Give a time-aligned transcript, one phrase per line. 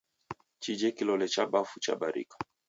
[0.61, 2.37] Chije kilole cha bafu chabarika